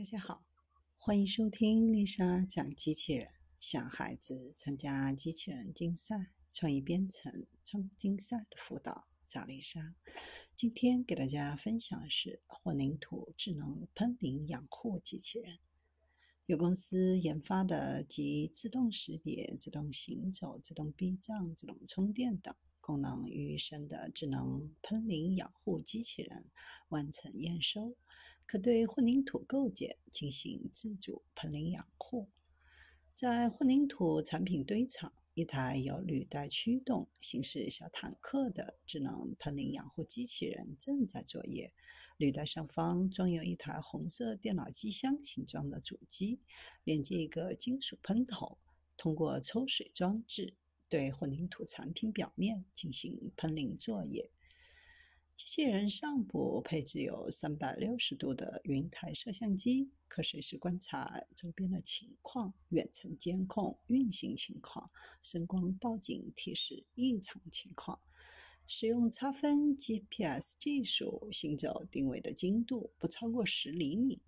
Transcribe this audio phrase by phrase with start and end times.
[0.00, 0.46] 大家好，
[0.96, 9.94] 欢迎收听丽莎讲机器人，小孩子参加机器人竞赛、创意编程、创竞赛的辅导，找丽莎。
[10.56, 15.58] 今天给大家分享的是混凝土智能喷淋养护机器人。
[16.46, 26.50] 有公司研发的集自动识别、自动行走、自动避障、自动充电等功能于一身的智能喷淋养护机器人，
[26.88, 27.94] 完成验收。
[28.46, 32.28] 可对混凝土构件进行自主喷淋养护。
[33.14, 41.72] 在混凝土产品堆场，一台由履带驱动、形似小坦克的智能喷淋养护机器人正在作业。
[42.16, 46.40] 履带上方装有一台红色电脑机箱形状的主机，
[46.84, 48.58] 连接一个金属喷头，
[48.96, 50.54] 通过抽水装置
[50.90, 54.28] 对混凝土产品表面进行喷淋作业。
[55.36, 64.90] 机器人上部配置有三百六十度的云台摄像机，可随时观察周边的情况，远程监控运行情况，
[65.22, 67.98] 声光报警提示异常情况。
[68.66, 74.20] 使用差分 GPS 技术，行走定位的精度不超过十厘米。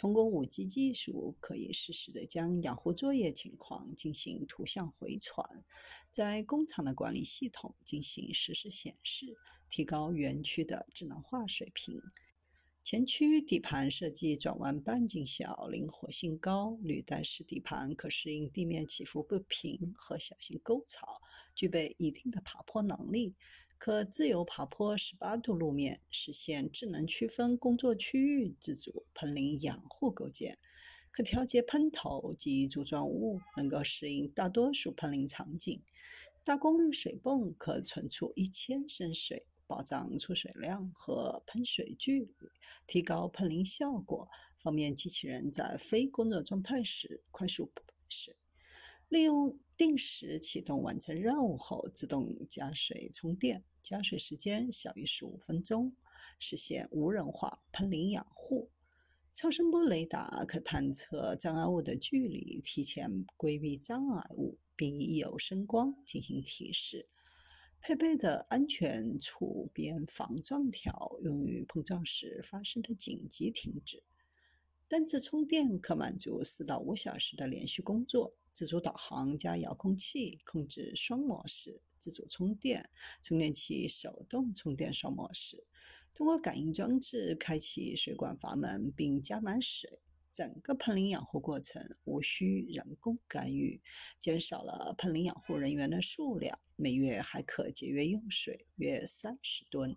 [0.00, 5.62] 通过 5G 技术，可以实时的将养护作业情况进行图像回传，
[6.10, 9.36] 在工厂的管理系统进行实时显示，
[9.68, 12.00] 提高园区的智能化水平。
[12.82, 21.20] 前驱底盘设计转弯半径小，灵活性高，履带式底盘可适应地面起伏不平和小型沟槽，
[21.54, 23.34] 具备一定的爬坡能力。
[23.80, 30.58] 可自由爬坡十八度路面，实现智能区分工作区域，自主喷淋养护构建。
[31.10, 35.82] 可调节喷头及柱状物，能够适应大多数喷淋场景。
[36.44, 42.50] 大功率水泵可存储一千升水，保障出水量和喷水距离，
[42.86, 44.28] 提高喷淋效果，
[44.62, 48.36] 方便机器人在非工作状态时快速喷水。
[49.08, 55.94] 利用定时启动完成任务后，自动加水充电，加水时间小于十五分钟，
[56.38, 58.70] 实现无人化喷淋养护。
[59.34, 67.08] 超声波雷达可探测障碍物的距离，提前规避障碍物，并以有声光进行提示。
[67.80, 74.02] 配备的安全触边防撞条，用于碰撞时发生的紧急停止。
[74.86, 78.34] 单次充电可满足四到五小时的连续工作。
[78.52, 82.90] 自主导航加遥控器控制双模式，自主充电，
[83.22, 85.64] 充电器手动充电双模式。
[86.12, 90.00] 通过感应装置开启水管阀门并加满水，
[90.32, 93.80] 整个喷淋养护过程无需人工干预，
[94.20, 99.96] 减少了喷淋养护人员的数量，每月还可节约用水约三十吨。